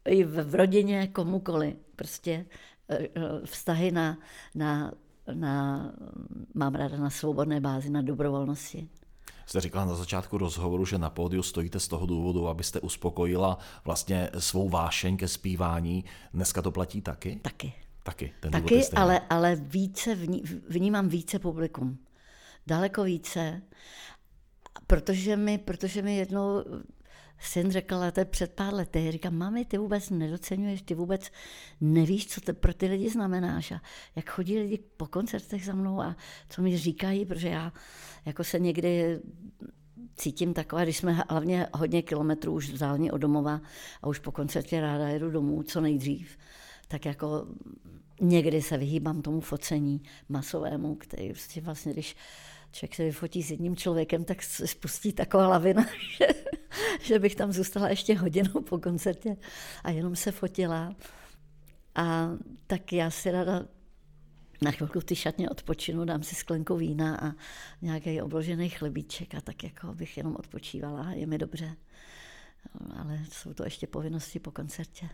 [0.06, 1.76] I v, rodině, komukoli.
[1.96, 2.46] Prostě
[2.90, 3.10] e, e,
[3.46, 4.18] vztahy na,
[4.56, 4.92] na,
[5.34, 5.92] na,
[6.54, 8.90] mám ráda na svobodné bázi, na dobrovolnosti.
[9.46, 14.30] Jste říkala na začátku rozhovoru, že na pódiu stojíte z toho důvodu, abyste uspokojila vlastně
[14.38, 16.06] svou vášeň ke zpívání.
[16.34, 17.40] Dneska to platí taky?
[17.42, 17.74] Taky.
[18.04, 21.98] Taky, ten taky ale, ale více vní, vnímám více publikum.
[22.68, 23.62] Daleko více,
[24.88, 26.64] protože mi, protože mi jednou
[27.42, 31.32] syn řekl, ale to je před pár lety, říká, mami, ty vůbec nedocenuješ, ty vůbec
[31.82, 33.82] nevíš, co to pro ty lidi znamenáš a
[34.16, 36.16] jak chodí lidi po koncertech za mnou a
[36.50, 37.74] co mi říkají, protože já
[38.26, 39.20] jako se někdy
[40.16, 43.62] cítím taková, když jsme hlavně hodně kilometrů už vzdáleně od domova
[44.02, 46.38] a už po koncertě ráda jedu domů co nejdřív,
[46.88, 47.48] tak jako
[48.22, 52.16] někdy se vyhýbám tomu focení masovému, který prostě vlastně, když
[52.72, 55.86] člověk se vyfotí s jedním člověkem, tak se spustí taková lavina,
[56.18, 56.28] že,
[57.02, 59.38] že bych tam zůstala ještě hodinu po koncertě
[59.84, 60.96] a jenom se fotila.
[61.96, 62.30] A
[62.68, 63.66] tak já si rada
[64.62, 67.32] na chvilku ty šatně odpočinu, dám si sklenku vína a
[67.82, 71.76] nějaký obložený chlebíček a tak jako bych jenom odpočívala je mi dobře
[73.00, 75.10] ale jsou to ještě povinnosti po koncertě.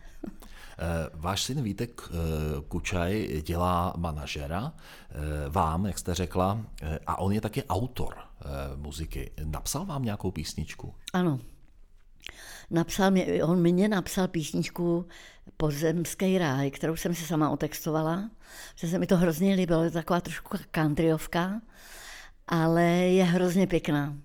[0.80, 2.14] Eh, váš syn Vítek eh,
[2.68, 4.72] Kučaj dělá manažera
[5.10, 5.14] eh,
[5.48, 6.66] vám, jak jste řekla,
[7.06, 8.14] a on je taky autor
[8.76, 9.30] muziky.
[9.44, 10.94] Napsal vám nějakou písničku?
[11.12, 11.40] Ano.
[12.70, 15.06] napsal mě, on mě napsal písničku
[15.56, 18.30] Pozemský ráj, kterou jsem si sama otextovala,
[18.74, 21.60] že se mi to hrozně líbilo, je to taková trošku countryovka,
[22.48, 24.16] ale je hrozně pěkná.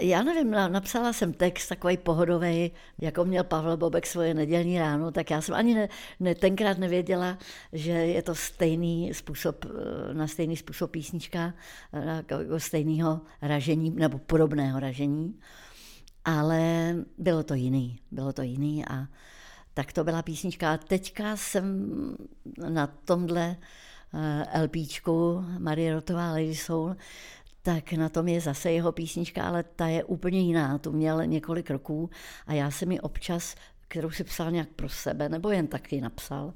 [0.00, 5.30] Já nevím, napsala jsem text takový pohodový, jako měl Pavel Bobek svoje nedělní ráno, tak
[5.30, 5.88] já jsem ani ne,
[6.20, 7.38] ne, tenkrát nevěděla,
[7.72, 11.54] že je to stejný způsob, eh, na stejný způsob písnička,
[11.92, 15.34] jako stejného ražení, nebo podobného ražení,
[16.24, 19.06] ale bylo to jiný, bylo to jiný a
[19.74, 20.72] tak to byla písnička.
[20.72, 21.94] A teďka jsem
[22.68, 23.56] na tomhle
[24.14, 26.96] eh, LPčku Marie Rotová Lady Soul
[27.62, 30.78] tak na tom je zase jeho písnička, ale ta je úplně jiná.
[30.78, 32.10] Tu měl několik roků
[32.46, 33.54] a já jsem mi občas,
[33.88, 36.54] kterou si psal nějak pro sebe, nebo jen taky napsal,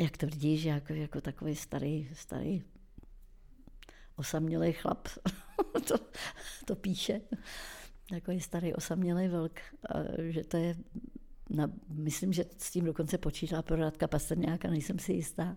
[0.00, 2.62] jak tvrdíš, jako, jako takový starý, starý
[4.16, 5.08] osamělý chlap,
[5.88, 5.94] to,
[6.64, 7.20] to píše,
[8.10, 9.60] takový starý osamělý vlk,
[10.28, 10.74] že to je,
[11.50, 15.56] na, myslím, že s tím dokonce počítala pro Radka Pastrňáka, nejsem si jistá.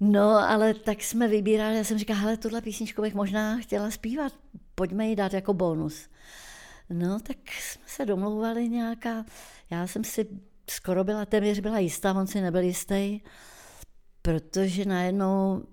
[0.00, 4.32] No, ale tak jsme vybírali, já jsem říkala, hele, tuhle písničku bych možná chtěla zpívat,
[4.74, 6.08] pojďme ji dát jako bonus.
[6.90, 9.24] No, tak jsme se domlouvali nějaká,
[9.70, 10.26] já jsem si
[10.70, 13.20] skoro byla, téměř byla jistá, on si nebyl jistý,
[14.22, 15.64] protože najednou,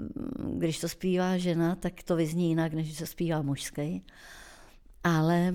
[0.58, 4.06] když to zpívá žena, tak to vyzní jinak, než když to zpívá mužský.
[5.04, 5.54] Ale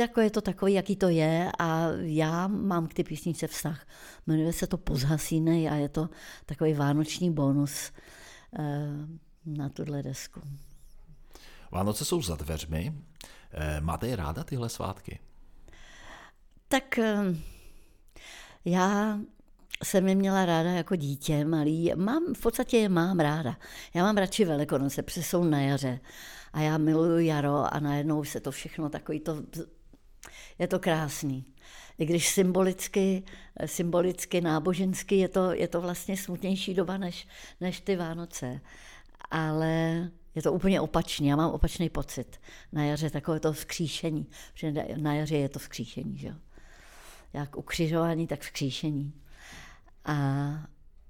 [0.00, 3.86] jako je to takový, jaký to je a já mám k ty písničce vztah.
[4.26, 6.08] Jmenuje se to Pozhasínej a je to
[6.46, 7.92] takový vánoční bonus
[8.58, 8.88] eh,
[9.46, 10.40] na tuhle desku.
[11.72, 12.94] Vánoce jsou za dveřmi.
[13.52, 15.18] Eh, máte je ráda tyhle svátky?
[16.68, 17.34] Tak eh,
[18.64, 19.18] já
[19.84, 21.92] jsem je měla ráda jako dítě malý.
[21.96, 23.56] Mám, v podstatě je mám ráda.
[23.94, 26.00] Já mám radši Velikonoce, protože jsou na jaře.
[26.52, 29.42] A já miluju jaro a najednou se to všechno takový to
[30.58, 31.44] je to krásný.
[31.98, 33.22] I když symbolicky,
[33.66, 37.28] symbolicky nábožensky je to, je to vlastně smutnější doba než,
[37.60, 38.60] než ty Vánoce.
[39.30, 42.40] Ale je to úplně opačně, já mám opačný pocit.
[42.72, 46.34] Na jaře takové to vzkříšení, protože na jaře je to vzkříšení, že jo.
[47.32, 49.12] Jak ukřižování, tak vzkříšení.
[50.04, 50.16] A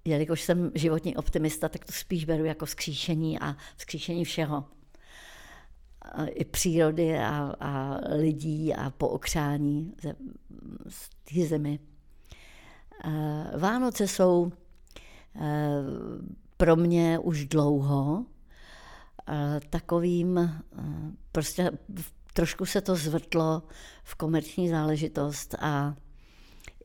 [0.05, 4.65] jelikož jsem životní optimista, tak to spíš beru jako vzkříšení a vzkříšení všeho
[6.27, 9.95] i přírody a, a lidí a pookřání
[10.89, 11.79] z té zemi.
[13.59, 14.53] Vánoce jsou
[16.57, 18.25] pro mě už dlouho
[19.71, 20.61] takovým,
[21.33, 21.71] prostě
[22.33, 23.63] trošku se to zvrtlo
[24.05, 25.97] v komerční záležitost a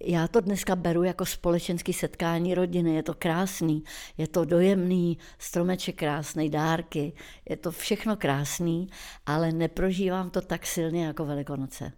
[0.06, 2.96] já to dneska beru jako společenský setkání rodiny.
[2.96, 3.84] Je to krásný,
[4.18, 7.14] je to dojemný, stromeček krásný, dárky,
[7.50, 8.88] je to všechno krásný,
[9.26, 11.92] ale neprožívám to tak silně jako Velikonoce.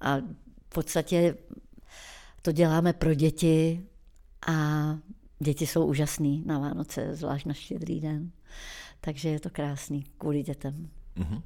[0.00, 0.16] A
[0.66, 1.36] v podstatě
[2.42, 3.86] to děláme pro děti
[4.46, 4.54] a
[5.38, 8.30] děti jsou úžasný na Vánoce, zvlášť na štědrý den.
[9.00, 10.90] Takže je to krásný kvůli dětem.
[11.16, 11.42] Mm-hmm.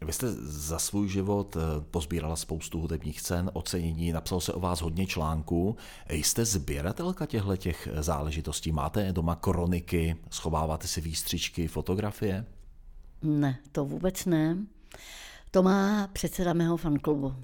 [0.00, 1.60] Vy jste za svůj život eh,
[1.90, 5.76] pozbírala spoustu hudebních cen, ocenění, napsalo se o vás hodně článků.
[6.10, 8.72] Jste sběratelka těchto těch záležitostí?
[8.72, 12.46] Máte doma kroniky, schováváte si výstřičky, fotografie?
[13.22, 14.56] Ne, to vůbec ne.
[15.50, 17.34] To má předseda mého fanklubu,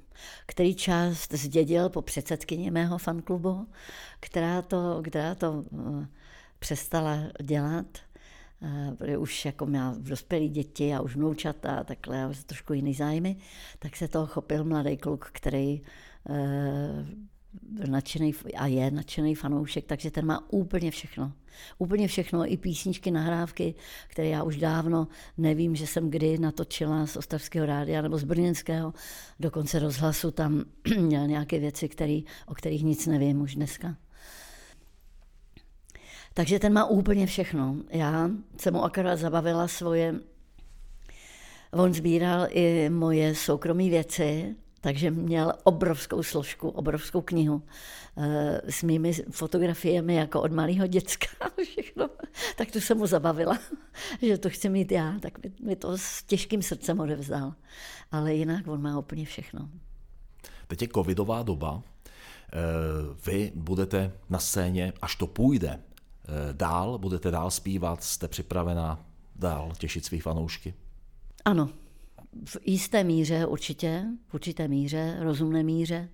[0.46, 3.68] který část zdědil po předsedkyni mého fanklubu,
[4.20, 6.06] která to, která to eh,
[6.58, 7.86] přestala dělat
[8.98, 13.36] protože už jako měla dospělé děti a už vnoučata a takhle, a trošku jiný zájmy,
[13.78, 15.82] tak se toho chopil mladý kluk, který
[17.62, 21.32] byl nadšený a je nadšený fanoušek, takže ten má úplně všechno.
[21.78, 23.74] Úplně všechno, i písničky, nahrávky,
[24.08, 28.94] které já už dávno nevím, že jsem kdy natočila z Ostravského rádia nebo z Brněnského,
[29.40, 30.64] dokonce rozhlasu tam
[31.00, 33.96] měl nějaké věci, který, o kterých nic nevím už dneska.
[36.36, 37.76] Takže ten má úplně všechno.
[37.90, 40.14] Já jsem mu akorát zabavila svoje...
[41.72, 47.62] On sbíral i moje soukromé věci, takže měl obrovskou složku, obrovskou knihu
[48.16, 51.26] eh, s mými fotografiemi jako od malého děcka
[51.62, 52.08] všechno.
[52.56, 53.58] Tak tu jsem mu zabavila,
[54.22, 57.54] že to chci mít já, tak mi, mi to s těžkým srdcem odevzdal.
[58.12, 59.68] Ale jinak on má úplně všechno.
[60.66, 61.82] Teď je covidová doba.
[61.82, 62.56] Eh,
[63.26, 65.80] vy budete na scéně, až to půjde,
[66.52, 69.06] dál, budete dál zpívat, jste připravena
[69.36, 70.74] dál těšit svých fanoušky?
[71.44, 71.70] Ano,
[72.44, 76.08] v jisté míře určitě, v určité míře, rozumné míře.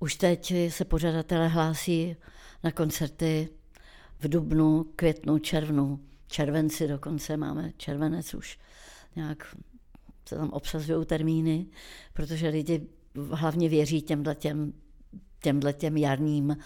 [0.00, 2.16] Už teď se pořadatelé hlásí
[2.64, 3.48] na koncerty
[4.18, 8.58] v dubnu, květnu, červnu, červenci dokonce máme, červenec už
[9.16, 9.56] nějak
[10.28, 11.66] se tam obsazují termíny,
[12.12, 12.86] protože lidi
[13.30, 14.72] hlavně věří těmhle těm,
[15.44, 16.56] těmhle těm jarním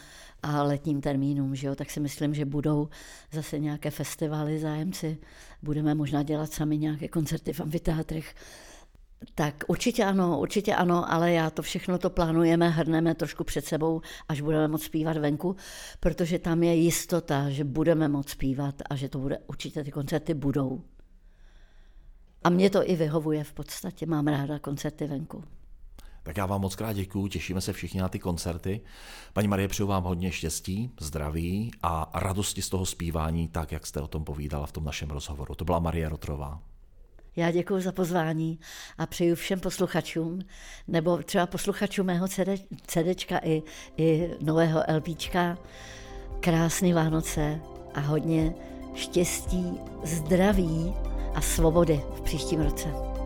[0.42, 1.74] a letním termínům, že jo?
[1.74, 2.88] tak si myslím, že budou
[3.32, 5.18] zase nějaké festivaly zájemci,
[5.62, 8.34] budeme možná dělat sami nějaké koncerty v amfiteátrech,
[9.34, 14.00] tak určitě ano, určitě ano, ale já to všechno to plánujeme, hrneme trošku před sebou,
[14.28, 15.56] až budeme moct zpívat venku,
[16.00, 20.34] protože tam je jistota, že budeme moct zpívat a že to bude, určitě ty koncerty
[20.34, 20.82] budou.
[22.44, 25.44] A mě to i vyhovuje v podstatě, mám ráda koncerty venku.
[26.22, 28.80] Tak já vám moc krát děkuju, těšíme se všichni na ty koncerty.
[29.32, 34.00] Paní Marie, přeju vám hodně štěstí, zdraví a radosti z toho zpívání, tak jak jste
[34.00, 35.54] o tom povídala v tom našem rozhovoru.
[35.54, 36.62] To byla Marie Rotrová.
[37.36, 38.58] Já děkuji za pozvání
[38.98, 40.38] a přeju všem posluchačům,
[40.88, 42.48] nebo třeba posluchačům mého CD,
[42.86, 43.62] CDčka i,
[43.96, 45.58] i nového LPčka,
[46.40, 47.60] krásné Vánoce
[47.94, 48.54] a hodně
[48.94, 50.94] štěstí, zdraví
[51.34, 53.17] a svobody v příštím roce.